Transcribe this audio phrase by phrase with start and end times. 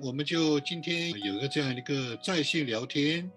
[0.00, 3.30] 我们就今天有一个这样一个在线聊天，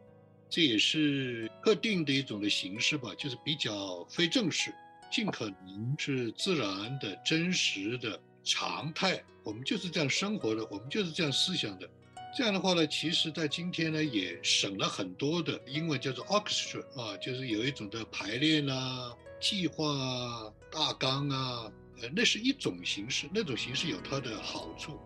[0.50, 4.74] 这也是特定的一种的形式吧，就是比较非正式，
[5.12, 9.22] 尽可能是自然的、真实的常态。
[9.44, 11.90] 我们就是这样生活的，我们就是这样思想的。
[12.38, 21.70] 这样的话呢，其实在今天呢也省了很多的英文叫做 orchestra 啊，就是有一种的排练啊、计划啊大纲啊，
[22.02, 24.98] 呃，那是一种形式，那种形式有它的好处。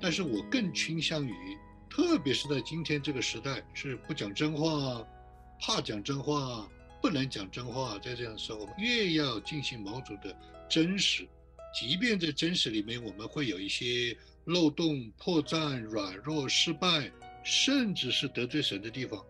[0.00, 1.56] 但是我更倾向于，
[1.88, 5.06] 特别是在今天这个时代，是不讲真话，
[5.60, 6.68] 怕讲真话，
[7.00, 7.98] 不能讲真话。
[7.98, 10.36] 在这样的时候，我们越要进行某种的
[10.68, 11.26] 真实，
[11.72, 17.10] 即便在真实里面，我们会有一些漏洞、破绽、软弱、失败，
[17.44, 19.24] 甚至是得罪神的地方，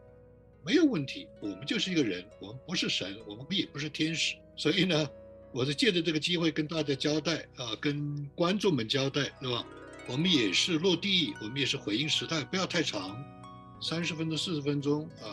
[0.64, 1.28] 没有问题。
[1.40, 4.34] 我们就是一个人，我们不是神，我们也不是天使。
[4.56, 5.08] 所以呢，
[5.52, 9.66] 我是借着这个机会跟大家交代啊，跟观众们交代，是吧？
[10.06, 13.16] 我们也是落地，我们也是回应时代，不要太长，
[13.80, 15.26] 三十分钟、四十分钟，啊，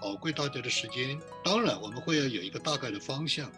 [0.00, 1.18] 宝贵大家的时间。
[1.42, 3.50] 当然，我们会要有一个大概的方向。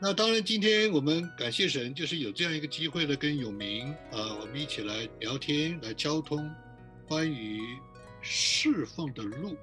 [0.00, 6.48] 那当然，今天我们感谢神，就是有这样一个机会呢，跟永明啊，我们一起来聊天，来交通，
[7.06, 7.60] 关于
[8.20, 9.56] 侍奉的路，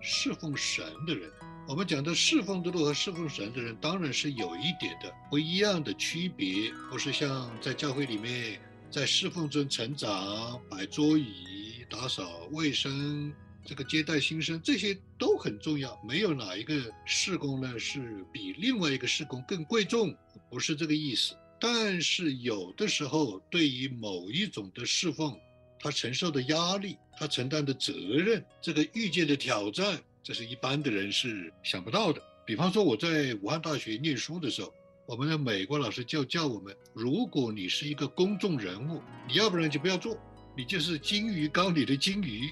[0.00, 1.30] 侍奉神的人。
[1.68, 8.60] 我们讲的侍奉的路和侍奉神的人，当然是有一点的不一样的区别，不是像在教会里面。
[8.92, 13.32] 在侍奉中成长，摆桌椅、打扫卫生，
[13.64, 15.98] 这个接待新生，这些都很重要。
[16.06, 16.74] 没有哪一个
[17.06, 20.14] 侍工呢是比另外一个侍工更贵重，
[20.50, 21.34] 不是这个意思。
[21.58, 25.34] 但是有的时候，对于某一种的侍奉，
[25.80, 32.22] 他承受的压力，他承担的责任，这个遇见的挑战，这是一般的人是想不到的。
[32.44, 34.70] 比方说，我在武汉大学念书的时候。
[35.12, 40.16] 我们的美国老师就教我们：如果你是一个公众人物，你要不然就不要做，
[40.56, 42.50] 你就是金鱼缸里的金鱼。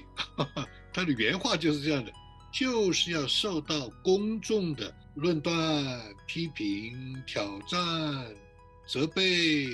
[0.93, 2.13] 他的原话就是这样的，
[2.53, 7.79] 就是要受到公众的论断、批评、挑战、
[8.85, 9.65] 责备、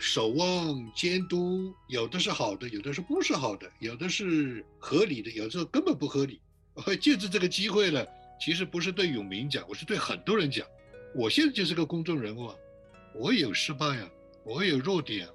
[0.00, 6.40] 守望、监督，有的是好的，有的是不是好的，有的是合理的，有时候根本不合理。
[7.00, 8.04] 借着这个机会呢，
[8.40, 10.66] 其实不是对永明讲，我是对很多人讲。
[11.14, 12.56] 我现在就是个公众人物啊，
[13.14, 14.10] 我有失败啊，
[14.42, 15.32] 我有弱点啊，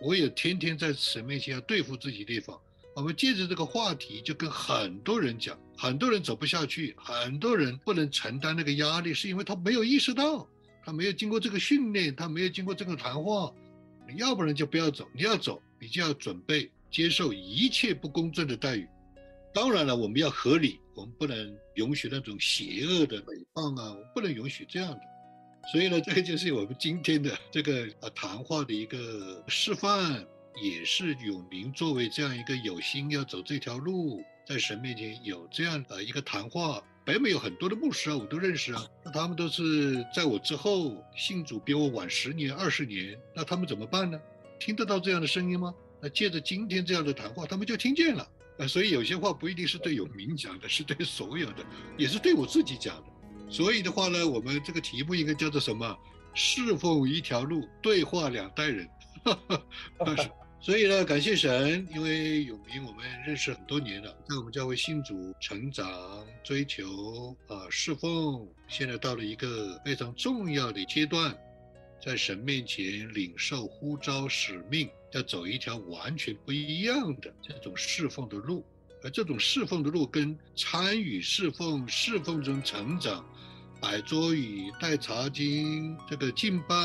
[0.00, 2.60] 我也天天在神面前要对付自己地方。
[2.94, 10.48] 我们借着这个话题，就跟很多人讲，很多人走不下去，很多人不能承担那个压力，是因为他没有意识到，
[10.84, 13.52] 他没有经过这个训练，他没有经过这个谈话。
[14.08, 18.88] 你要不然就不要走，你要走，你就要准备接受一切不公正的待遇。
[19.56, 20.78] 当然了，我们要合理。
[20.94, 25.00] 我们不能允许那种邪恶的诽谤啊，我们不能允许这样的。
[25.72, 30.22] 所以呢，这个就是我们今天的这个呃谈话的一个示范，
[30.62, 36.82] 也是永宁作为这样一个有心要走这条路，在神面前有这样的一个谈话。
[37.06, 44.20] 北美有很多的牧师啊，我都认识啊，那他们都是在我之后信主比我晚十年、二十年，那他们怎么办呢？
[44.60, 45.74] 听得到这样的声音吗？
[46.02, 48.28] 那借着今天这样的谈话，他们就听见了。
[48.58, 51.64] 呃，所以有些话不一定是对永明讲的，是对所有的，
[51.96, 53.04] 也是对我自己讲的。
[53.50, 55.96] 所以的话呢，我们这个题目应该叫做什么？
[56.34, 58.88] 侍奉一条路，对话两代人。
[60.60, 65.86] 所以呢，感谢神，因为永明我们认识很多年了，在我们教会信主、成长、
[66.42, 71.36] 追求啊侍奉，现在到了一个非常重要的阶段。
[72.04, 78.62] 在神面前领受呼召使命，要走一条完全不一样的这种侍奉的路，
[79.02, 83.24] 而这种侍奉的路跟参与侍奉、侍奉中成长、
[83.80, 86.76] 摆桌椅、带茶巾、这个敬拜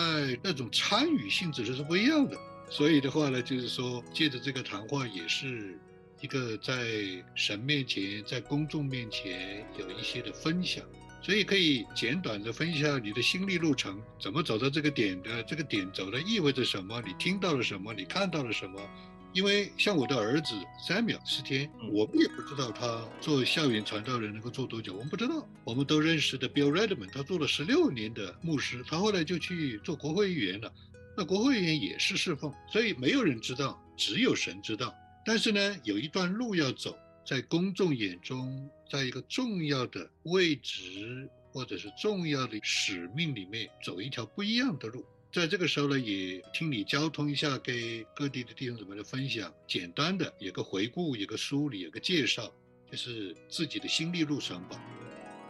[0.41, 2.37] 那种参与性质是不一样的。
[2.69, 5.77] 所以的话呢，就是说借着这个谈话，也是
[6.21, 6.73] 一个在
[7.35, 10.81] 神面前、在公众面前有一些的分享。
[11.21, 15.43] 所以可以简短的分享你的心历路程，怎么走到这个点的？
[15.43, 17.01] 这个点走的意味着什么？
[17.05, 17.93] 你听到了什么？
[17.93, 18.81] 你看到了什么？
[19.33, 20.53] 因为像我的儿子
[20.85, 25.47] 三秒四天，我们也不知道他做校园传道人能够做多久，我们不知道。
[25.63, 30.73] 我们都认识的 Bill Redman，他做了十六年的牧师，他后来就去做国会议员了。
[31.15, 34.93] 那国会议员也是侍奉，所以没有人知道，只有神知道。
[35.23, 36.97] 但是呢，有一段路要走。
[37.23, 45.05] 在公众眼中，在一个重要的位置或者是重要的使命里面，走一条不一样的路。
[45.31, 52.51] 在这个时候呢，也听你交通一下，给各地的弟兄姊妹的分享，简单的有个回顾，有个梳理，有个介绍，
[52.91, 54.75] 就是自己的心历路程吧。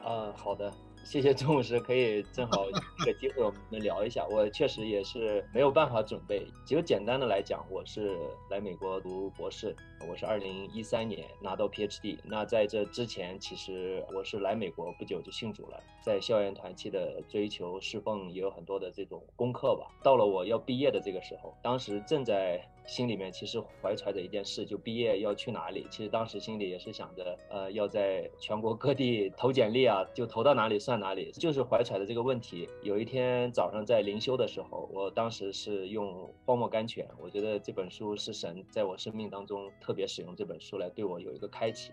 [0.03, 0.71] 啊，好的。
[1.03, 2.65] 谢谢钟老师，可以正好
[3.00, 4.25] 这个机会我们聊一下。
[4.30, 8.18] 我确实也是没有办法准备，就简单的来讲，我是
[8.50, 9.75] 来美国读博士，
[10.09, 12.18] 我是二零一三年拿到 PhD。
[12.24, 19.88] 那在这之前，其实我是来美国不久就信主了，在校园团契的追求侍奉也有很多的这种功课吧。
[20.01, 22.65] 到了我要毕业的这个时候，当时正在。
[22.86, 25.88] 心里面其实怀揣着一件事，就毕业要去哪里。
[25.89, 32.68] 其实当时心里也是想着，呃，要在全国各地投简历啊，就投到哪里算哪里，就是怀揣着这个问题。
[32.81, 36.13] 有一天早上在灵修的时候，我当时是用
[36.45, 41.92] 《荒漠甘泉》，我觉得这本书是神在我生命当中特别使用这本书来对我有一个开启。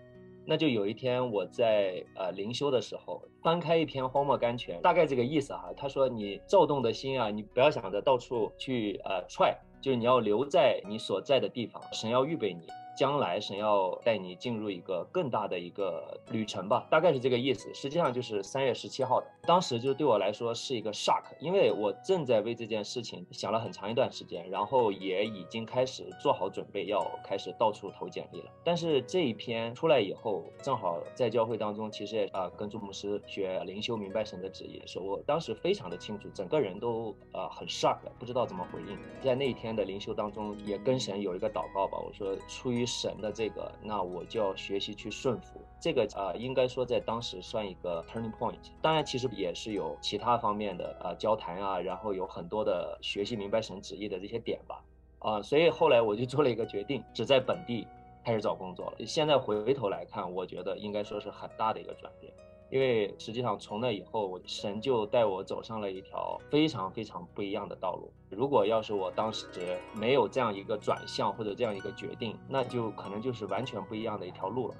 [0.51, 5.71] 那就有一天我在呃灵修的时候，翻开一篇《荒漠甘泉》，大概这个意思哈。
[5.77, 12.67] 他说：“你躁动的心啊，你不要想着到处去呃踹。”就是你要留在你所在的地方，神要预备你。
[12.99, 17.73] 将来神要带你进入一个更大的一个旅程吧，大概是这个意思。
[17.73, 28.51] 实际上就是三月十七号的，当时就对我来说是一个 shock，因为我正在为这件事情想了很长一段时间，然后也已经开始做好准备，要开始到处投简历了。
[28.65, 38.99] 但是这一篇出来以后，正好在教会当中，其实也啊跟朱牧师学灵修，明白神的旨意，时候，我当时非常的清楚，整个人都呃很 shock，不知道怎么回应。
[39.21, 42.88] 在那一天的灵修当中，也跟神有一个祷告吧，我说出于。
[42.89, 45.61] 神的这个，那我就要学习去顺服。
[45.81, 48.59] 这个啊，应该说在当时算一个 turning point。
[48.83, 54.83] 当然，其实也是有其他方面的呃交谈啊，然后有很多的学习明白神旨意的这些点吧。
[55.21, 57.87] 啊，所以后来我就做了一个决定，只在本地
[58.25, 59.07] 开始找工作了。
[59.07, 62.33] 现在回头来看，我觉得应该说是很大的一个转变。
[62.71, 68.13] 因为实际上从那以后，神就带我走上了一条非常非常不一样的道路。
[68.31, 69.47] 如果要是我当时
[69.95, 74.75] 没有这样一个转向或者这样一个决定，那就可能就是完全不一样的一条路了。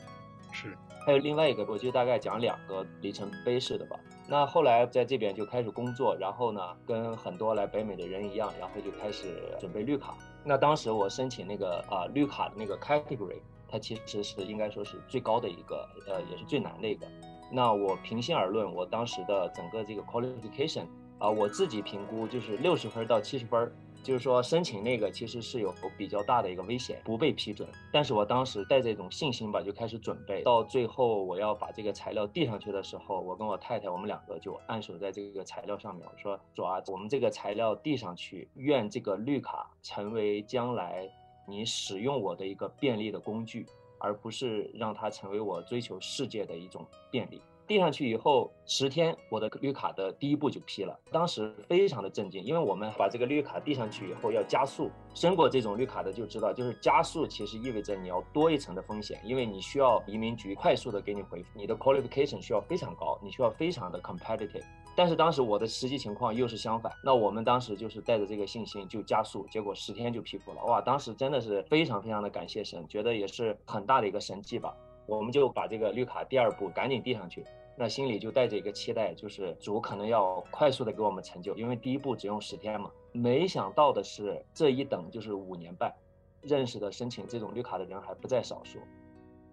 [0.51, 3.99] 是，还有另外一个，我就大概讲两个里程碑式的吧。
[4.27, 10.15] 那后来在这边就开始工作，然后呢，跟很多来北美的人一样，然后就开始准备绿卡。
[10.45, 17.07] 那当时我申请那个啊绿卡的那个 category，它其实是应该说是最高的一个，呃，也是最难的一个。
[17.51, 20.87] 那我平心而论，我当时的整个这个 qualification
[21.19, 23.73] 啊，我自己评估就是六十分到七十分，
[24.03, 27.69] 就是说申请那个其实是有比较大的一个危险不被批准。
[27.93, 30.43] 但是我当时带着一种信心吧，就开始准备。
[30.43, 41.09] 到最后我要把这个材料递上去的时候，我跟我太太我们两个就按手在这个材料上面，我说主啊，我们这个材料递上去，愿这个绿卡成为将来
[41.47, 43.67] 你使用我的一个便利的工具。
[44.01, 47.43] 而不是让它成为我追求世界的一种便利。
[47.69, 64.65] 递上去以后，十天我的绿卡的第一步就批了，当时非常的震惊，因为我们把这个绿卡递上去以后要加速，申过这种绿卡的就知道，就是加速其实意味着你要多一层的风险，因为你需要移民局快速的给你回复，你的 qualification 需要非常高，你需要非常的 competitive。
[64.97, 74.75] 但是当时我的实际情况又是相反，那我们当时就是带着这个信心就加速，结果十天就批复了，哇，当时真的是非常非常的感谢神，觉得也是很大的一个神迹吧。
[75.09, 77.43] 我们就把这个绿卡第二步赶紧递上去，
[77.75, 82.91] 那心里就带着一个期待，就是主可能要快速的给我们成就，因为第一步只用十天嘛。
[83.11, 85.91] 没想到的是这一等就是五年半，
[86.43, 88.79] 认识的申请这种绿卡的人还不在少数。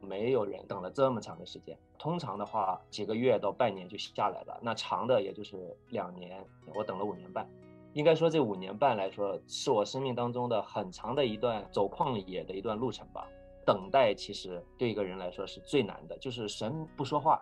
[0.02, 7.50] 没有人等了这么长的时间，通常的话几个月到半年就下来了，那长的也就是两年，我等了五年半。
[7.94, 13.26] 应该说这五年半来说，是我生命当中的很长的一段走旷野的一段路程吧。
[13.66, 17.42] 等待其实对一个人来说是最难的，就是神不说话。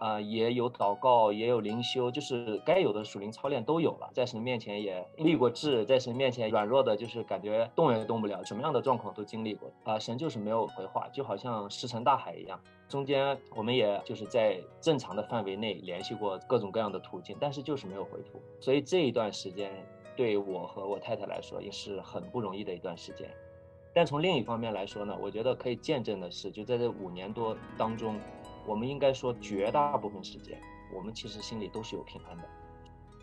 [0.00, 4.10] 啊，也有祷告，也有灵修，就是该有的属灵操练都有了。
[4.12, 9.72] 在神面前也立过志，在神面前软弱的，就是感觉动也动不了，什么样的状况都经历过。
[9.84, 12.60] 啊，神就是没有回话，就好像石沉大海一样。
[12.88, 18.42] 中间我们也就是在正常的范围内联系过各种各样的途径，但是就是没有回复。
[18.60, 19.72] 所以这一段时间
[20.16, 23.30] 对我和我太太来说也是很不容易的一段时间。
[23.94, 28.18] 但从另一方面来说呢，我觉得可以见证的是，就在这五年多当中。
[28.66, 30.58] 我们应该说，绝大部分时间，
[30.94, 32.44] 我们其实心里都是有平安的。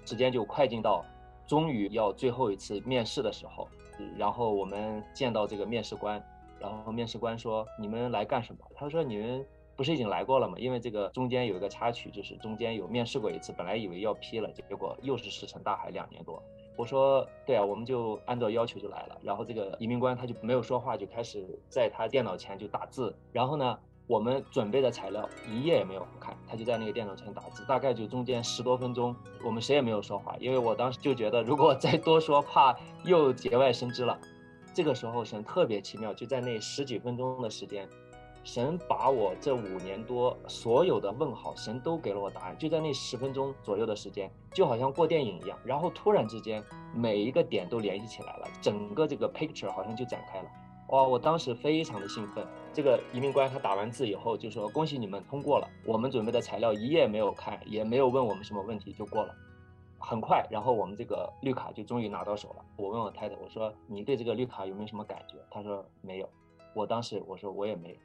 [0.05, 1.03] 时间就快进到，
[1.47, 3.67] 终于要最后一次面试的时候，
[4.15, 6.23] 然后我们见到这个面试官，
[6.59, 9.43] 然后面试官说：“你们来干什么？”他说：“你们
[9.75, 10.53] 不是已经来过了吗？
[10.59, 16.39] 因为这个中间有一个插曲，就是中间有面试过一次，本来以为要批了，结果又是石沉大海两年多。”
[16.81, 23.77] 我说：“对啊，我们就按照要求就来了。”然后这个移民官他就没有说话，就开始在他电脑前就打字，然后呢？
[24.07, 34.19] 我们准备的材料一页也没有看，他就在那个电脑前打字，大概就中间十多分钟，我们谁也没有说话，因为我当时就觉得，如果再多说，怕又节外生枝了。
[34.73, 37.87] 这个时候神特别奇妙，就在那十几分钟的时间，
[38.43, 45.57] 神把我这五年多所有的问号，神都给了我答案，就在那十分钟左右的时间，就好像过电影一样。
[45.63, 46.63] 然后突然之间，
[46.95, 50.49] 每一个点都联系起来了，整个这个 picture 好像就展开了。
[50.89, 52.45] 哇，我当时非常的兴奋。
[52.73, 59.33] 这个移民官他打完字以后就说：“恭喜你们通过了，我们准备的材料一页没有看，也没有问我们什么问题就过了。”
[59.99, 62.65] 很快，然后我们这个绿卡就终于拿到手了。
[62.75, 65.37] 我问我太太，我说你对这个绿卡有没有什么感觉？
[65.51, 66.27] 她说没有。
[66.73, 67.95] 我当时我说我也没有。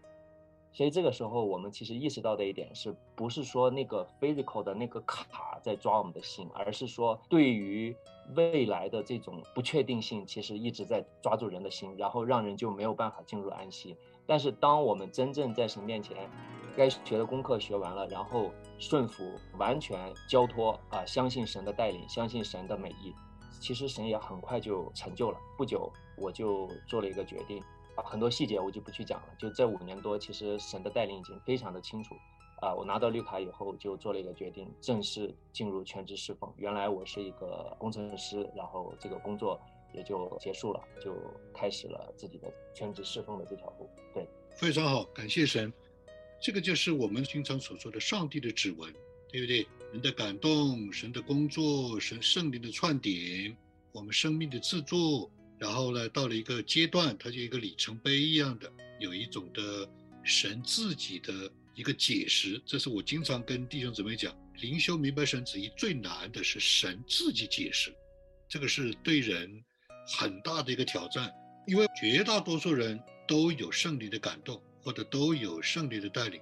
[0.76, 7.96] 所以这个时候我们其实意识到的一点是不是说那个 physical 的那个卡在抓我们的心，而是说对于
[8.34, 13.96] 未来的这种不确定性，其实一直在抓住人的心，然后让人就没有办法进入安息。
[14.26, 16.28] 但是当我们真正在神面前，
[16.76, 19.24] 该学的功课学完了，然后顺服、
[19.56, 23.14] 完全交托啊，相信神的带领，相信神的美意，
[23.62, 25.38] 其实神也很快就成就了。
[25.56, 27.62] 不久，我就做了一个决定，
[27.96, 29.28] 啊，很多细节我就不去讲了。
[29.38, 32.14] 就这五年多，其实神的带领已经非常的清楚。
[32.60, 36.50] 啊，我拿到绿卡以后，就做了一个决定，正式进入全职侍奉。
[36.56, 39.60] 原来我是一个工程师，然后这个工作
[39.92, 41.14] 也就结束了，就
[41.52, 43.88] 开始了自己的全职侍奉的这条路。
[44.14, 45.70] 对，非常好，感谢神。
[46.40, 48.90] 这个就是我们经常所说的上帝的指纹，
[49.28, 49.66] 对不对？
[49.92, 53.54] 人的感动，神的工作，神圣灵的串点，
[53.92, 59.88] 我们生命的制作，然后呢，到了一个阶段，它就一个里程碑一样的，有一种的
[60.22, 61.32] 神自己的
[61.74, 62.60] 一个解释。
[62.66, 67.94] 这是我经常跟弟兄姊妹讲，灵修明白神旨意最难的是神自己解释，
[68.48, 69.62] 这个是对人
[70.16, 71.32] 很大的一个挑战，
[71.66, 74.62] 因为绝大多数人都有圣灵的感动。
[74.86, 76.40] 或者都有胜利的带领，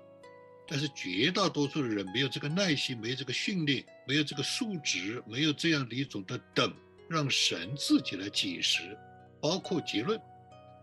[0.68, 6.71] 但是绝大多数的人没有这个耐心，没有这个训练，没有这个素质，没有这样的一种的等，
[7.08, 8.96] 让神自己来解释，
[9.40, 10.20] 包括结论。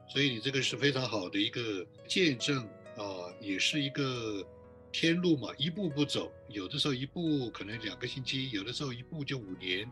[0.08, 2.64] 所以你这个是非常好的一个见证
[2.98, 4.46] 啊，也是一个
[4.92, 9.90] 天路嘛，一步步走，有的时候一步可能两个星期，有的时候一步就五年。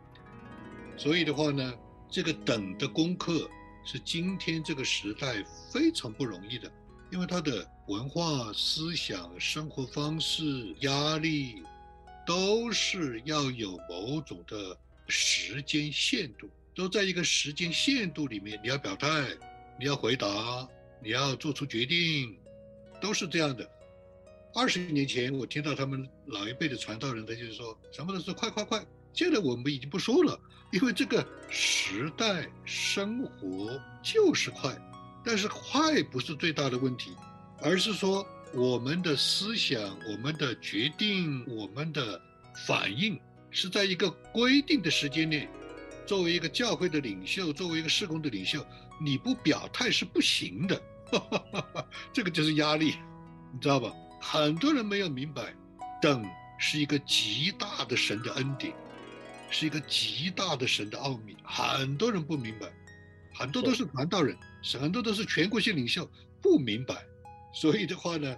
[0.97, 1.73] 所以的话呢，
[2.09, 3.49] 这个等的功课
[3.85, 6.69] 是今天这个时代非常不容易的。
[7.11, 10.43] 因为他的文化、思想、生活方式、
[10.81, 11.63] 压力，
[12.23, 14.77] 都是要有某种的
[15.09, 18.59] 时间限度，都在一个时间限度里面。
[18.63, 19.27] 你要表态，
[19.79, 20.67] 你要回答，
[21.03, 22.37] 你要做出决定，
[23.01, 23.69] 都是这样的。
[24.53, 28.85] 二十年前，我听到他们老一辈的传道人，他就是说什么都是快快快。
[29.13, 30.39] 现在我们已经不说了，
[30.71, 34.75] 因为这个时代生活就是快。
[35.25, 37.11] 但是快不是最大的问题，
[37.61, 42.19] 而是说我们的思想、我们的决定、我们的
[42.65, 43.19] 反应
[43.51, 45.47] 是在一个规定的时间内。
[46.05, 48.65] 作为一个教会的领袖，作为一个事工的领袖，
[48.99, 50.81] 你不表态是不行的。
[52.11, 52.95] 这个就是压力，
[53.53, 53.93] 你知道吧？
[54.19, 55.53] 很多人没有明白，
[56.01, 56.25] 等
[56.57, 58.73] 是一个极大的神的恩典，
[59.51, 61.37] 是一个极大的神的奥秘。
[61.43, 62.67] 很多人不明白，
[63.33, 64.35] 很多都是传道人。
[64.77, 66.05] 很多都是全国性领袖
[66.41, 66.95] 不明白，
[67.53, 68.35] 所以的话呢，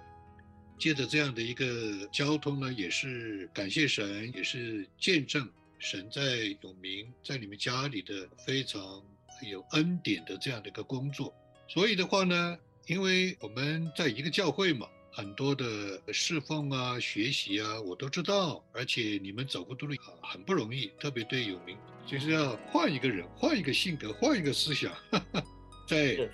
[0.82, 5.48] 借着这样的一个交通呢，也是感谢神，也是见证
[5.78, 9.00] 神在永明在你们家里的非常
[9.48, 11.32] 有恩典的这样的一个工作。
[11.68, 12.58] 所以的话呢，
[12.88, 24.92] 因为我们在一个教会嘛，很多的侍奉啊、学习啊，我都知道，而且你们走过的路很不容易，特别对永明，就是要换一个人，换一个性格，换一个思想。
[25.86, 26.28] 在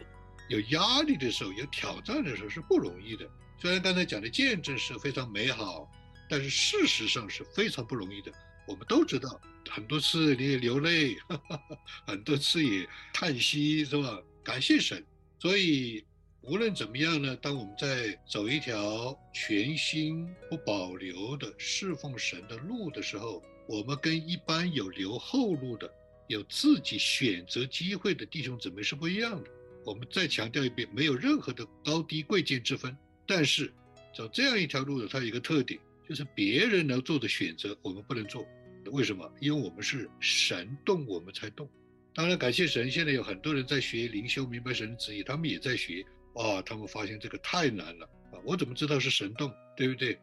[0.49, 3.29] 有压力的时候、有挑战的时候是不容易的。
[3.61, 5.91] 虽然刚才讲的见证是非常美好，
[6.29, 8.31] 但是事实上是非常不容易的。
[8.67, 11.17] 我们都知道，很多次你也流泪，
[12.07, 14.23] 很多次也叹息，是吧？
[14.45, 15.05] 感谢神。
[15.41, 16.05] 所以
[16.43, 25.91] 无论怎么样呢，当我们在走一条全新不保留的侍奉神的路的时候，我们跟一般有留后路的。
[26.29, 29.51] 有自己选择机会的弟兄姊妹是不一样的。
[29.83, 32.95] 我们再强调一遍，没有任何的高低贵贱之分。
[33.29, 33.73] 但是
[34.13, 38.45] 走这样一条路的，它有一个特点，就是别人能做的选择，我们不能做。
[38.87, 39.31] 为什么？
[39.39, 41.69] 因为我们是神动，我们才动。
[42.15, 46.05] 当然，感谢神，现在有很多人在学灵修，明白神的旨意，他们也在学。
[46.35, 48.41] 哇，他们发现这个太难了啊！
[48.45, 50.19] 我怎么知道是神动，对不对？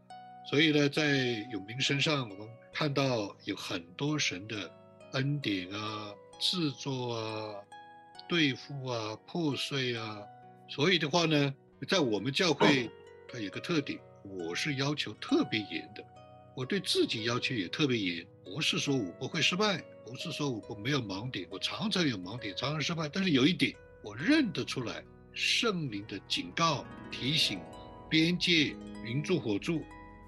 [0.50, 4.72] 所以呢，在永明身上，我们看到有很多神的。
[5.12, 7.56] 恩典啊，制作啊，
[8.28, 10.22] 对付啊，破碎啊，
[10.68, 11.56] 所以的话呢，
[11.88, 12.90] 在我们教会，
[13.28, 16.04] 它有个特点，我是要求特别严的，
[16.56, 25.04] 我对自己要求也特别严，不是说我不会失败，不是说我不没有盲点，我常常有盲点，常常失败，但是有一点，我认得出来，
[25.34, 27.60] 圣灵的警告、提醒、
[28.10, 29.84] 边界云柱火柱，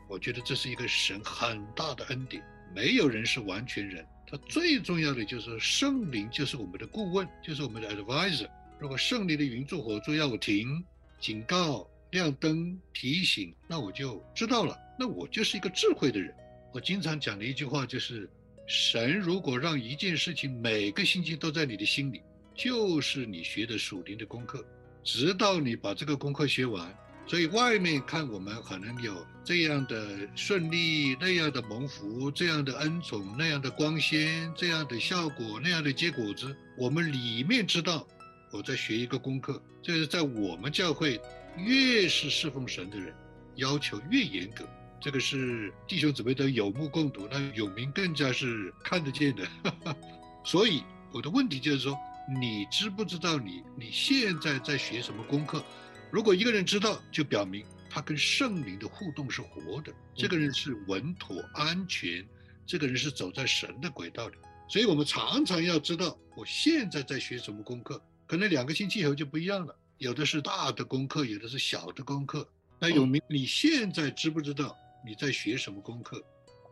[0.09, 2.43] 我觉得这是一个神很大的恩典。
[2.75, 8.47] 没有人是完全人，他最重要的就是圣灵，就是我们的顾问，就是我们的 advisor。
[8.77, 10.83] 如果圣灵的云柱火柱要我停、
[11.19, 14.77] 警告、亮灯、提醒，那我就知道了。
[14.99, 16.33] 那我就是一个智慧的人。
[16.73, 18.29] 我经常讲的一句话就是：
[18.67, 22.21] 神如果让一件事情每个星期都在你的心里，
[22.53, 24.63] 就是你学的属灵的功课，
[25.03, 26.95] 直到你把这个功课学完。
[27.29, 38.07] 所以外面看我们可能有这样的顺利、那样的蒙福、这样的恩宠、那样的光鲜、这样的效果、那样的结果子，我们里面知道，
[38.51, 39.61] 我在学一个功课。
[39.81, 41.19] 就是在我们教会，
[41.55, 43.13] 越是侍奉神的人，
[43.55, 44.67] 要求越严格。
[44.99, 49.47] 这个是弟兄姊妹都有目共睹，那永明更加是看得见的。
[50.43, 51.97] 所以我的问题就是说，
[52.39, 55.63] 你知不知道你你现在在学什么功课？
[56.11, 62.27] 如果一个人知道，就表明他跟圣灵的互动是活的，这个人是稳妥安全，
[62.65, 64.35] 这个人是走在神的轨道里。
[64.67, 69.73] 所以我们常常要知道，我现在在学什么功课，可能两个星期以后就不一样了。
[69.97, 72.45] 有的是大的功课，有的是小的功课。
[72.77, 76.21] 那有明，你现在知不知道你在学什么功课？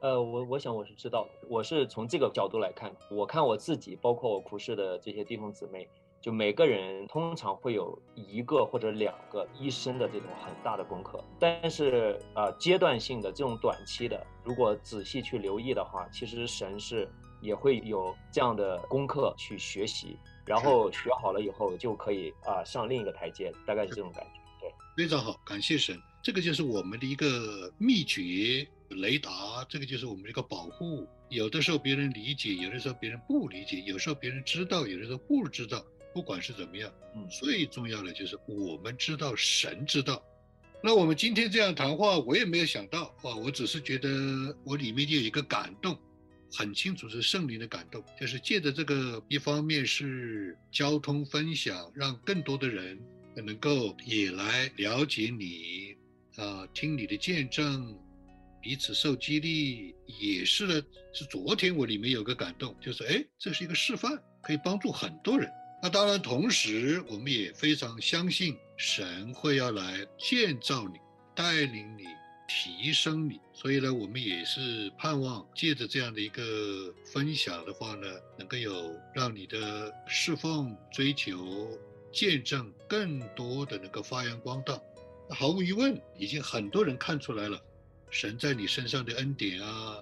[0.01, 5.87] 呃，我我想我是知道的，我是从这个角度来看，我看我自己，包括我服侍的这些弟兄姊妹。
[6.21, 17.07] 就每个人通常会有一个或者两个一生的这种很大的功课，但是啊，阶段性的这种短期的，如果仔细去留意的话，其实神是
[17.41, 24.39] 也会有这样的功课去学习，然后学好了以后就可以啊上另一个台阶，大概是这种感觉。
[24.61, 31.07] 对，非常好，感谢神，这个就是我们的一个秘诀雷达，这个就是我们的一个保护。
[31.29, 35.83] 有的时候别人理解，有的时候别人不理解，有时候别人知道，有的时候不知道。
[36.13, 40.23] 不管是怎么样，嗯，最重要的就是我们知道神知道。
[40.81, 44.07] 那我们今天这样谈话，我也没有想到啊，我只是觉得
[44.63, 45.97] 我里面就有一个感动，
[46.51, 52.97] 很清楚是圣灵的感动，就是借着这个，一方面是交通分享，让更多的人
[53.35, 55.95] 能够也来了解你，
[56.37, 57.97] 啊，听你的见证，
[58.61, 59.93] 彼此受激励。
[60.19, 60.81] 也是呢，
[61.13, 65.49] 是昨天我里面有个感动，就是哎，这是一个示范，可以帮助很多人。
[65.81, 70.93] 那当然，同时我们也非常相信神会要来建造你、
[71.35, 72.03] 带领你、
[72.55, 73.37] 提升你。
[73.53, 81.69] 所以呢，我们也是盼望借着这样的一个分享的话呢，能够有让你的侍奉、追求、
[82.13, 84.79] 见证更多的能够发扬光大。
[85.29, 87.61] 毫无疑问，已经很多人看出来了，
[88.09, 90.01] 神在你身上的恩典啊，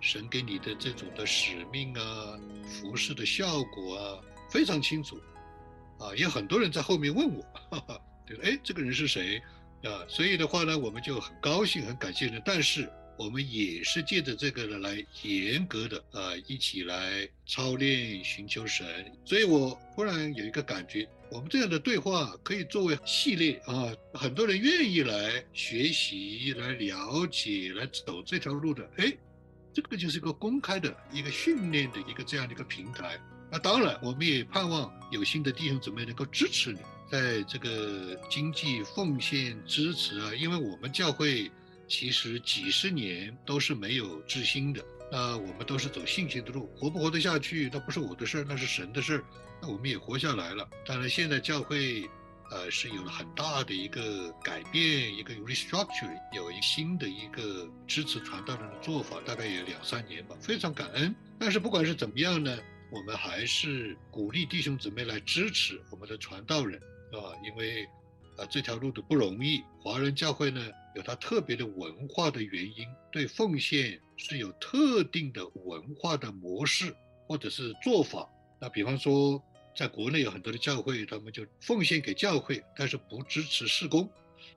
[0.00, 4.20] 神给你的这种的使命啊，服饰的效果啊。
[4.48, 5.20] 非常清楚，
[5.98, 9.40] 啊，也很多人在后面问我，哈哈，对，哎，这个人是谁
[9.82, 10.04] 啊？
[10.08, 12.40] 所以的话呢，我们就很高兴、很感谢的。
[12.44, 18.86] 但是我们也是借着这个呢，来严格的啊，一起来操练、寻求神。
[19.24, 29.12] 所以我忽然有一个感觉，我们这样的对话可以作为系列啊，很多人愿意来学习、来了解、来走这条路的，哎，
[29.72, 33.20] 这个就是一个公开的一个训练的一个这样的一个平台。
[33.52, 36.78] 那当然，我们也盼望有新的弟兄姊妹能够支持你，
[37.10, 41.50] 在这个经济奉献支持啊，因为我们教会
[41.88, 49.24] 其实几十年都是没有知心的，那我们都是走信心的路，活不活得下去，那不是我的事儿，那是神的事儿。
[49.60, 50.68] 那我们也活下来了。
[50.86, 52.08] 当然，现在教会，
[52.50, 61.14] 呃，是有了很大的一个改变，一个 restructure，有一新的一个支持传道人的做法，大概有两三年吧，非常感恩。
[61.38, 62.56] 但是不管是怎么样呢？
[62.92, 66.80] 我们还是鼓励弟兄姊妹来支持我们的传道人，
[67.12, 67.84] 啊，因为，
[68.36, 69.62] 啊，这条路的不容易。
[69.82, 76.94] 华人教会呢，有它特别的文化的原因，对奉献是有特定的文化的模式
[77.26, 78.28] 或者是做法。
[78.60, 79.42] 那比方说，
[79.74, 84.08] 在国内有很多的教会，他们就奉献给教会，但是不支持事工，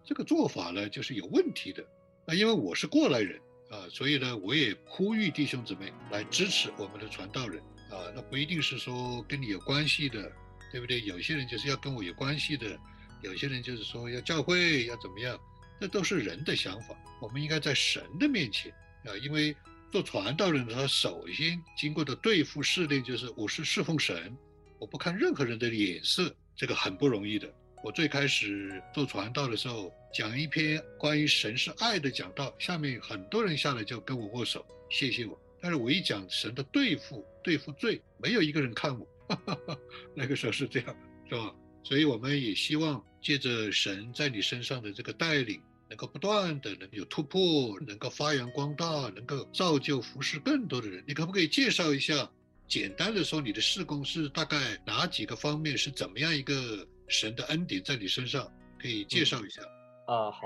[0.03, 1.83] 这个做法呢，就是有问题的。
[2.25, 3.39] 那因为我是过来人，
[3.69, 7.61] 啊，所以呢，我也呼吁弟兄姊妹来支持我们的传道人。
[7.91, 10.31] 啊，那不一定是说跟你有关系的，
[10.73, 10.99] 对不对？
[11.01, 12.77] 有些人就是要跟我有关系的，
[13.21, 15.39] 有些人就是说要教会要怎么样，
[15.79, 16.95] 这都是人的想法。
[17.21, 18.71] 我们应该在神的面前
[19.05, 19.55] 啊，因为
[19.91, 24.35] 做传道人，他首先经过的对付试炼就是我是侍奉神，
[24.79, 27.47] 我不看任何人的脸色，这个很不容易的。
[27.83, 35.39] 我最开始做传道的时候，讲一篇关于神是爱的讲道，下面很多人下来就跟我握手，谢谢我。
[35.61, 39.07] 但是我一讲神的对付对付罪，没有一个人看我，
[40.15, 40.95] 那个时候是这样，
[41.29, 41.53] 是吧？
[41.83, 51.03] 所以我们也希望借着神在你身上的这个带领，能够不断的能有突破，能够发扬光大，能够造就服侍更多的人。
[51.05, 52.29] 你可不可以介绍一下，
[52.69, 58.49] 简单的说，你的事工是大概哪几个方面，是怎么样一个神的恩典在你身上？
[58.79, 59.61] 可以介绍一下。
[60.07, 60.39] 啊，好，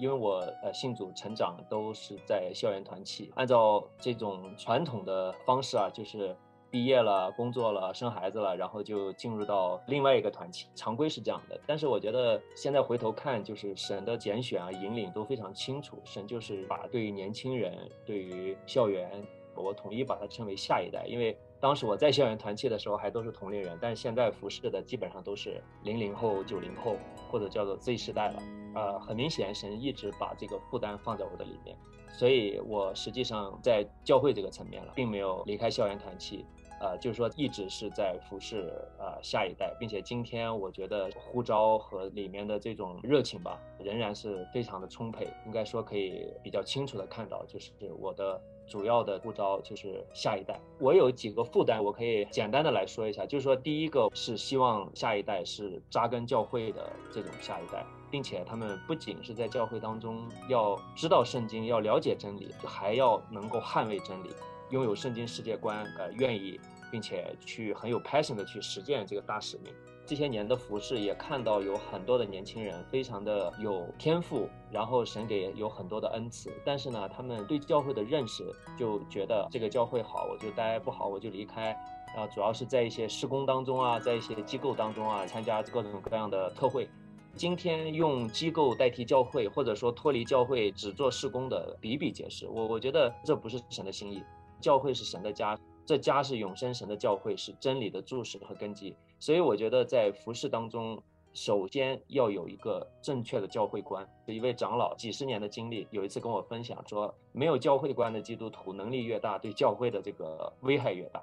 [0.00, 6.36] 因为我呃信主成长都是在校园团契，按照这种传统的方式啊，就是。
[6.72, 11.60] 毕业了，工作了，生孩子了，然后就进入到另外一个团体，常规是这样的。
[11.66, 16.00] 但是我觉得现在回头看，就是神的拣选啊、引领都非常清楚。
[16.02, 19.22] 神就是把对于年轻人、对于校园，
[19.54, 26.96] 我统一把它称为下一代，因为当时我在校园团契的时候还都是同龄人，但是现在服侍的基本上都是零零后、九零后
[27.30, 28.42] 或者叫做 Z 时代了。
[28.74, 31.76] 呃，很明显，神一直把这个负担放在我的里面，
[32.08, 36.46] 所以我实际上在教会这个层面了，并没有离开校园团契。
[36.82, 45.28] 呃，就是说一直是在服侍呃下一代，并且今天我觉得呼召和里面的这种热情吧，仍然是非常的充沛。
[45.46, 50.60] 应该说可以比较清楚的看到，就是我的主要的呼召就是下一代。
[50.80, 60.18] 我有几个负担，我可以简单的来说一下，就是说第一个是希望下一代是扎根教会的这种下一代，并且他们不仅是在教会当中
[60.48, 64.30] 要知道圣经，要了解真理，还要能够捍卫真理，
[64.70, 66.58] 拥有圣经世界观，呃，愿意。
[66.92, 69.72] 并且去很有 passion 的去实践这个大使命。
[70.04, 78.44] 这些年的服饰也看到有很多的年轻人非常的有天赋，然后神给有很多的恩赐，但是呢，他们对教会的认识
[78.76, 81.72] 就觉得这个教会好我就待，不好我就离开。
[82.14, 86.86] 啊，主要是在一些施工当中啊，在一些机构当中啊，参加各种各样的特会。
[87.34, 92.46] 今天用机构代替教会，或者说脱离教会只做施工的比比皆是。
[92.46, 94.22] 我我觉得这不是神的心意，
[94.60, 95.58] 教会是神的家。
[95.84, 98.96] 这家是永生神的教会，是真理的注释和根基。
[99.18, 104.08] 所以我觉得在服饰当中，首先要有一个正确的教会观。
[104.26, 111.22] 一位长老几十年的经历，有一次跟我分享说，没有教会观的基督徒，能力越大，对教会的这个危害越大。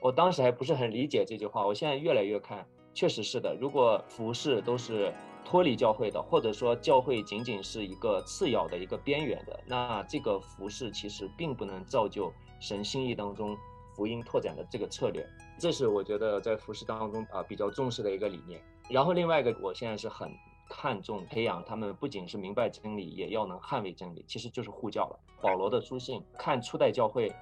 [0.00, 3.56] 我当时还不是很理解这句话，我现在越来越看，确实是的。
[3.60, 5.12] 如果服饰都是
[5.44, 13.56] 脱离教会的，或者说教会仅仅是一个次要的一个边缘的，那这个服饰其实并不能造就神心意当中。
[13.98, 15.26] 福音拓展的这个策略，
[15.58, 18.62] 这是我觉得在服饰当中啊比较重视的一个理念。
[18.88, 20.30] 然后另外一个，我现在是很
[20.70, 25.18] 看重培养他们，不仅是明白真理，也要能捍卫真理，其实就是护教了。
[25.42, 27.32] 保罗的书信看初代教会，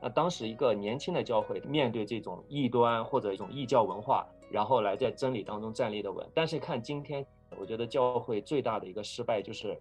[0.00, 6.26] 那当时一个年轻的教会面对这种异端或者一种异教文化，然后来在真理当中站立的稳。
[6.32, 7.26] 但是看今天，
[7.58, 9.78] 我觉得教会最大的一个失败就是，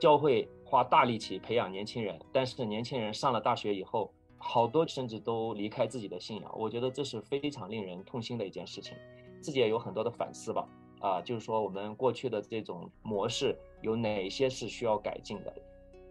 [0.00, 4.12] 教会花大力气培养年轻人，但是年轻人上了大学以后。
[4.38, 8.96] 好多甚至都离开自己的信仰，我觉得这是非常令人痛心的一件事情，
[9.40, 10.66] 自己也有很多的反思吧。
[11.00, 15.54] 啊，就是说我们过去的这种模式有哪些是需要改进的？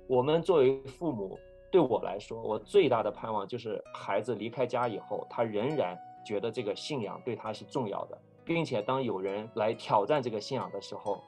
[0.08, 1.38] 我们作为父母，
[1.70, 11.22] 对我来说，我最大的盼望就是孩子离开家以后，他仍然觉得这个信仰对他是重要的，并且当有人来挑战这个信仰的时候，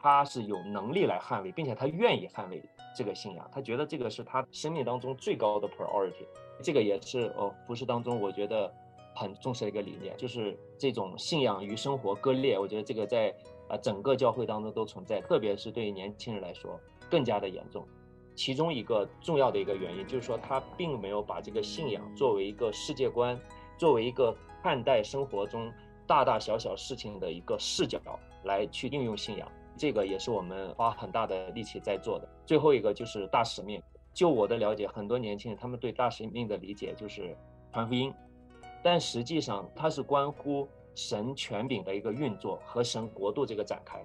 [0.00, 2.62] 他是有能力来捍卫，并且他愿意捍卫。
[2.96, 6.24] 这个信仰，他觉得这个是他生命当中最高的 priority，
[6.62, 8.72] 这个也是呃服饰当中我觉得
[9.14, 13.34] 很重视的一个理念，就是这种信仰与生活割裂，我觉得这个在
[13.68, 16.80] 啊整个教会当中都存在，特别是对于年轻人来说
[17.10, 17.86] 更加的严重。
[18.34, 23.38] 其中一个重要的一个原因就是说，他并没有把这个信仰作为一个世界观，
[23.76, 25.70] 作为一个看待生活中
[26.06, 28.00] 大大小小事情的一个视角
[28.44, 29.46] 来去应用信仰。
[29.76, 32.28] 这个也是我们花很大的力气在做的。
[32.44, 33.82] 最后一个就是大使命。
[34.14, 37.36] 就我的了解，很多年轻人他们对大使命的理解就是
[37.72, 38.12] 传福音，
[38.82, 44.02] 但实际上它是关乎神权柄的一个运作和神国度这个展开。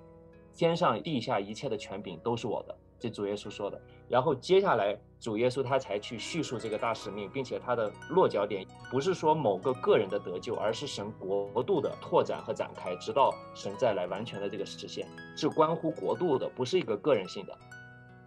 [0.53, 2.75] 天上地下一切的权柄都是我的。
[2.99, 15.07] 这主耶稣说的，然后接下来主耶稣他才去叙述这个大使命，并且他的落脚点不是说某个个人的得救，而是神国度的拓展和展开，直到神再来完全的这个实现，
[15.37, 17.55] 是关乎国度的，不是一个个人性的。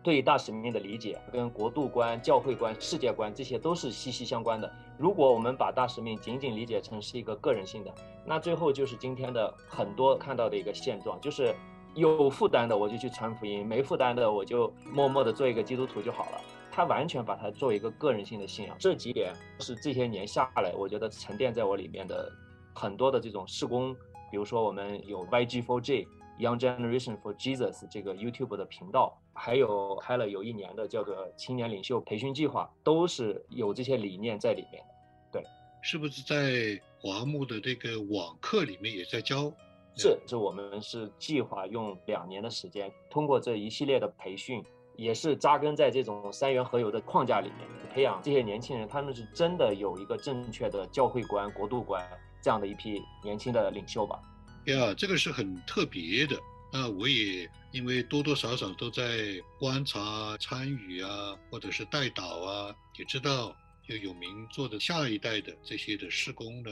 [0.04, 4.72] 对于大使命的理解，跟国度观、教会观、世界观这些都是息息相关的。
[4.96, 7.92] 如果我们把大使命仅仅理解成是一个个人性的，
[8.24, 11.52] 那最后就是今天的很多看到的一个现状，就是。
[11.96, 16.40] 有负担的我就去传福音，没负担的我就默默的做一个基督徒就好了。
[16.74, 22.28] 他完全把它作为一个个人性的信仰，这几点是这些年下来，我觉得沉淀在我里面的
[22.74, 23.94] 很多的这种事工。
[24.28, 26.04] 比如说我们有 YG4J
[26.40, 34.82] Young Generation for Jesus 这个 YouTube 的频道，还有开了有一年的叫做青年领袖培训计划，都是有这些理念在里面。
[35.30, 35.44] 对，
[35.80, 39.52] 是不是在华木的这个网课里面也在教？
[39.96, 44.60] 是，是我们是计划用两年的时间，通过这一系列的培训，
[44.96, 52.06] 也是扎根在这种三元合游的框架里面，培养这些年轻人，他们是真的有一个正确的教会观、国度观
[52.40, 54.20] 这样的一批年轻的领袖吧。
[54.66, 56.36] 呀，这个是很特别的。
[56.72, 63.54] 那我也因为多多少少都在观察、参与啊，或者是带导啊，也知道
[63.86, 66.70] 就有名做的下一代的这些的施工呢，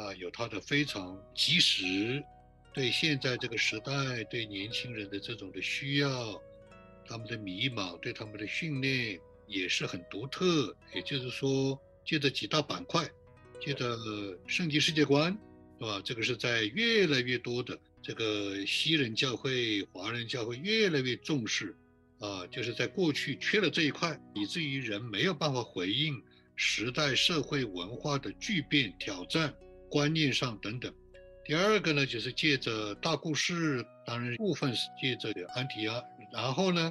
[0.00, 2.22] 啊，有他的非常及时。
[2.72, 6.08] 对现在这个时代，对年轻人的这种的需要，
[7.12, 10.74] 他们的迷茫，对他们的训练也是很独特。
[10.94, 13.06] 也就是说，借着几大板块，
[13.60, 13.94] 借着
[14.46, 15.30] 圣经世界观，
[15.78, 16.00] 是吧？
[16.02, 21.76] 这个是在越来越多的这个西人教会、华人教会越来越重视，
[22.18, 26.18] 啊，就是在过去缺了这一块，以至于人没有办法回应
[26.56, 29.54] 时代、社会、文化的巨变、挑战、
[29.90, 30.90] 观念上等等。
[31.44, 36.90] 第二个呢，就是借着大故事，当然部分是借着安提阿，然后呢，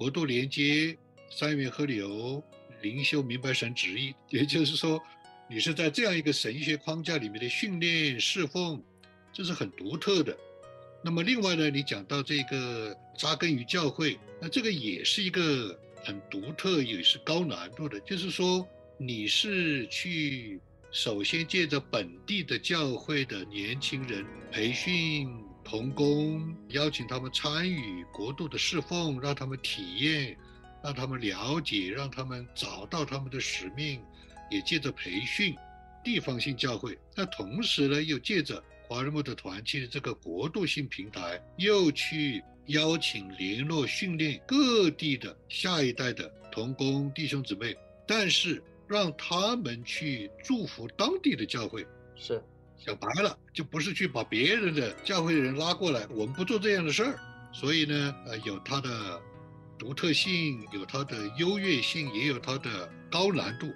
[0.00, 0.96] 国度连接、
[1.28, 2.42] 三元河流、
[2.80, 4.98] 灵修明白神旨意， 也就是说，
[5.46, 8.82] 你是在这样一个神学框架里面的训练侍奉，
[9.30, 10.34] 这是很独特的。
[11.04, 20.58] 那么另外呢，你讲到这个扎根于教会，那这个也是一个很独特，也是高难度的，就是说你是去。
[20.92, 25.30] 首先，借着本地的教会的年轻人培训
[25.70, 30.36] 童工，邀请他们参与国度的侍奉，让他们体验，
[30.82, 34.02] 让他们了解，让他们找到他们的使命。
[34.50, 35.54] 也借着培训
[36.02, 47.76] 地方性教会，那同时呢，又借着华人牧的团契这个国度性平台，又去邀请、联络、训练各地的下一代的童工弟兄姊妹。
[48.08, 52.42] 但是，让他们去祝福当地的教会，是
[52.84, 57.18] 讲白了，就不是去把别人的教会的人拉过来，我们不做这样的事儿。
[57.52, 59.20] 所以呢，呃，有它的
[59.78, 63.70] 独特性，有它的优越性，也有它的高难度，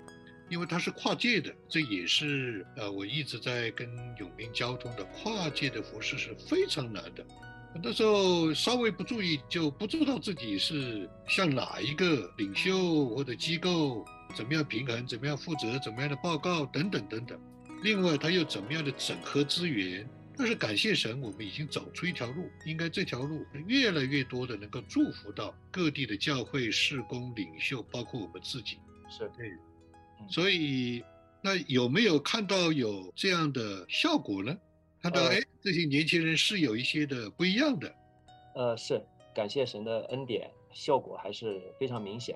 [0.48, 1.54] 因为它是跨界的。
[1.68, 3.88] 这也是呃，我一直在跟
[4.18, 7.26] 永明交通的跨界的服饰是非常难的。
[7.72, 14.04] 很多时候稍微不注意，就不知道自己是向哪一个领袖或者机构。
[14.34, 15.06] 怎么样平衡？
[15.06, 15.78] 怎么样负责？
[15.78, 16.64] 怎么样的报告？
[16.66, 17.38] 等等等等。
[17.84, 20.08] 另外，他又怎么样的整合资源？
[20.36, 28.78] 但是感谢神，我们已经走出一条路，应该这条路越来越多的能够祝福到各地的教会、事工领袖，包括我们自己。
[29.10, 29.50] 是对。
[30.30, 31.04] 所以，
[31.42, 34.56] 那有没有看到有这样的效果呢？
[35.02, 37.94] 看到哎，这些年轻人是有一些的不一样的。
[38.54, 42.34] 呃，是感谢神的恩典，效果还是非常明显。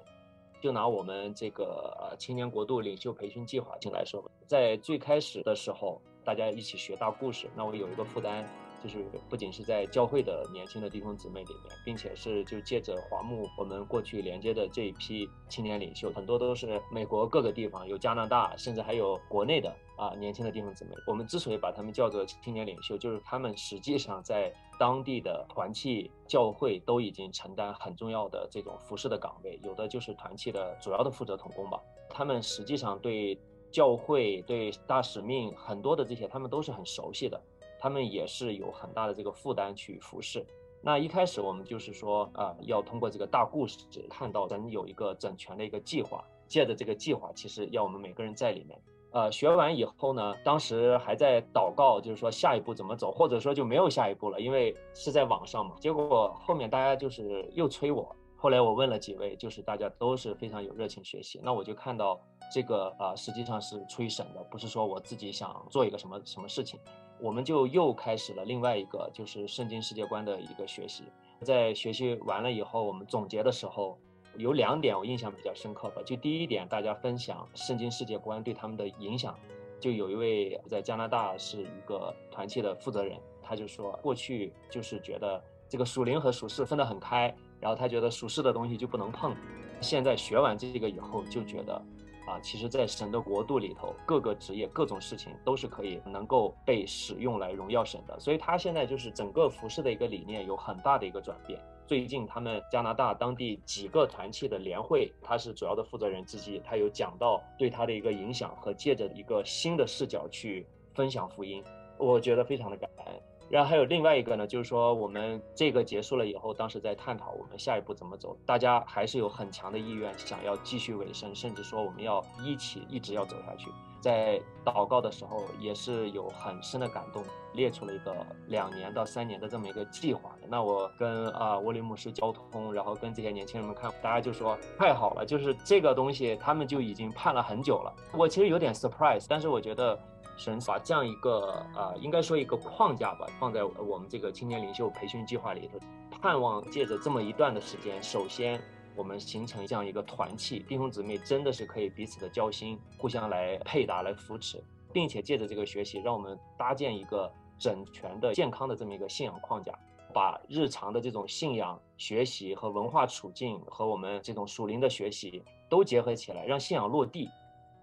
[0.60, 8.44] 就拿我们这个青年国度领袖培训计划进来说吧，在最开始的时候，大家一起学大故事，那我有一个负担。
[8.82, 20.92] 就是不仅是在教会的年轻的弟兄姊妹里面，并且是就借着华牧我们过去连接的这一批青年领袖，很多都是美国各个地方，有加拿大，甚至还有国内的啊年轻的弟兄姊妹。
[21.08, 31.80] 我们之所以把他们叫做青年领袖，就是他们实际上在当地的团契教会都已经承担很重要的这种服饰的岗位，有的就是团契的主要的负责统工吧。
[32.08, 33.36] 他们实际上对
[33.72, 37.40] 教会、对大使命很多的这些，他们都是很熟悉的。
[37.78, 40.44] 他们也是有很大的这个负担去服侍。
[40.80, 46.24] 那一开始我们就是说，啊，要通过这个大故事看到咱有一个整全的一个计划。
[46.46, 48.80] 借着这个计划，其实要我们每个人在里面。
[49.10, 55.74] 呃，学完以后呢，当时还在祷告，就是说下一步怎么走，或者说就没有下一步了，因为是在网上嘛。
[55.78, 58.16] 结果后面大家就是又催我。
[58.34, 61.38] 后来我问了几位，就是大家都是非常有热情学习。
[61.42, 62.18] 那我就看到
[62.50, 66.80] 这个啊，实际上是出于神的，不是说我自己想做一个什么什么事情。
[67.20, 71.04] 我们就又开始了另外一个，就是圣经世界观的一个学习。
[71.42, 73.98] 在学习完了以后，我们总结的时候，
[74.36, 76.02] 有两点我印象比较深刻吧。
[76.04, 79.36] 就第一点，大家分享圣经世界观对他们的影响。
[79.80, 89.36] 就有一位在加拿大是一个团契的负责人，他就说，过去就是觉得这个属灵和属世分得很开，然后他觉得属世的东西就不能碰。
[89.80, 91.80] 现在学完这个以后，就觉得。
[92.28, 98.20] 啊，其实，在神的国度里头，各个职业、各种事情都是可以能够被使用来荣耀神的。
[98.20, 101.58] 所以，他现在就是整个服饰的一个理念有很大的一个转变。
[101.86, 111.64] 最近，他们加拿大当地几个团契的联会，他是主要的负责人之一，他有讲到对他的一个影响和借着一个新的视角去分享福音，
[111.96, 113.14] 我觉得非常的感恩。
[113.50, 123.70] 然后还有另外一个呢，就是说我们这个结束了以后，当时在探讨我们下一步怎么走，大家还是有很强的意愿想要继续尾声，甚至说我们要一起一直要走下去。
[124.00, 127.20] 在祷告的时候也是有很深的感动，
[127.54, 128.14] 列出了一个
[128.46, 130.30] 两年到三年的这么一个计划。
[130.46, 137.92] 那我跟啊沃利牧师交通，然后跟这些年轻人们看，大家就说太好了，就是这个东西他们就已经盼了很久了。
[138.12, 139.98] 我其实有点 surprise，但是我觉得。
[140.38, 145.78] 神把这样一个呃，应该说一个框架吧，放在我们这个青年领袖培训计划里头，
[146.22, 148.62] 盼望借着这么一段的时间，首先
[148.94, 159.76] 我们形成这样一个团契，弟兄姊妹真的是可以彼此的交心，互相来配搭、来扶持，并且借着这个学习，让我们搭建一个整全的、健康的这么一个信仰框架，
[160.14, 167.28] 把日常的这种信仰学习和文化处境和我们这种属灵的学习都结合起来，让信仰落地，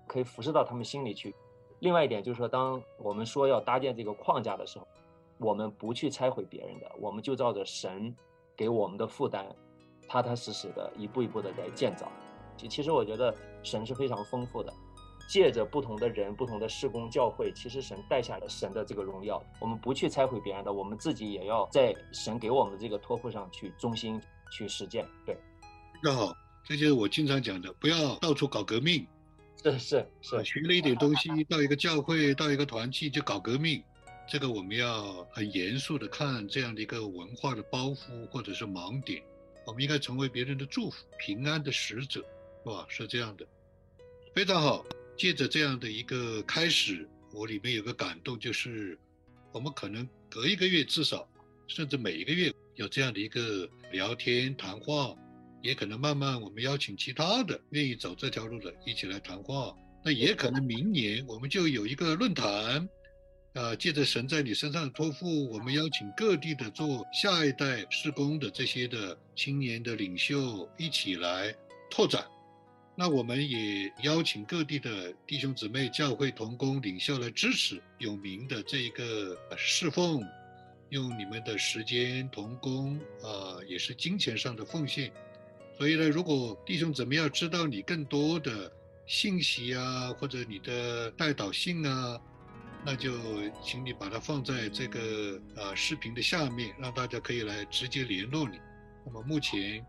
[0.08, 1.36] 可以辐射到他们心里去。
[1.79, 4.88] 另外一点就是说，当我们说要搭建这个框架的时候，
[5.38, 8.15] 我们不去拆毁别人的，我们就照着神
[8.55, 9.45] 给我们的负担，
[10.07, 12.09] 踏踏实实的一步一步的在建造。
[12.57, 14.73] 其其实我觉得神是非常丰富的，
[15.27, 19.43] 借着不同的人、不同的施工教会，其实神带下了神的这个荣耀。
[19.59, 25.05] 我们不去拆毁别人的，我们自己也要在神给我们的这个托付上去忠心去实践。
[25.25, 25.38] 对，
[26.01, 26.33] 那好，
[26.63, 29.05] 这就是我经常讲的，不要到处搞革命。
[29.71, 33.84] 是是是，学了一点东西，到一个教会，到一个团契就搞革命，
[34.28, 39.23] 这个我们要很严肃的看这样的一个文化的包袱或者是盲点。
[39.65, 42.23] 我们应该成为别人的祝福、平安的使者，
[42.63, 42.86] 是吧？
[42.88, 43.47] 是这样的，
[44.36, 44.86] 非常好。
[45.17, 48.95] 借着这样的一个开始，我里面有个感动，就是
[49.51, 51.28] 我们可能隔一个月至少，
[51.65, 55.15] 甚至每一个月有这样的一个聊天谈话。
[55.65, 59.75] 也可能慢慢，我们邀请其他的愿意走这条路的一起来谈话。
[60.04, 62.88] 那也可能明年我们就有一个论坛，
[63.56, 71.51] 啊，借着神在你身上的托付，我们邀请各地的做下一代施工的这些的青年的领袖一起来
[71.89, 72.23] 拓展。
[72.95, 80.23] 那我们也邀请各地的弟兄姊妹、教会同工领袖来支持有名的这一个侍奉，
[80.89, 85.12] 用你们的时间同工啊，也是金钱上的奉献。
[85.77, 88.71] 所以呢，如果弟兄怎么样知道你更多的
[89.05, 92.19] 信息啊，或者你的代导信啊，
[92.85, 93.11] 那就
[93.61, 98.57] 请你把它放在这个啊视频的下面，让大家可以来直接联络你。
[99.05, 99.85] 那么目前，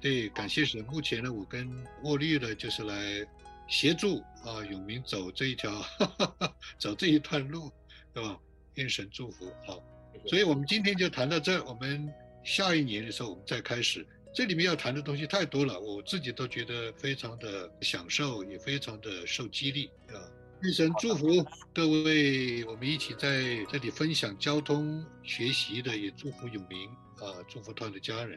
[0.00, 1.68] 对，感谢神，目前呢，我跟
[2.04, 3.26] 沃利呢就是来
[3.66, 6.06] 协助啊永明走这一条哈
[6.38, 7.72] 哈， 走这一段路，
[8.12, 8.38] 对吧？
[8.74, 9.52] 愿神祝福。
[9.66, 9.82] 好，
[10.26, 12.08] 所以我们今天就谈到这，我们
[12.44, 14.06] 下一年的时候我们再开始。
[14.34, 20.18] 这里面要谈的东西太多了，我自己都觉得非常的享受，也非常的受激励啊！
[20.60, 21.26] 一生祝福
[21.72, 26.88] 各位，我们一起在这里分享交通学习的，也祝福永明
[27.20, 28.36] 啊，祝福他的家人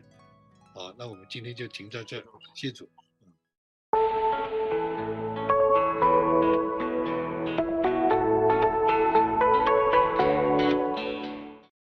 [0.75, 0.93] 啊！
[0.99, 2.87] 那我们今天就停在这，谢主。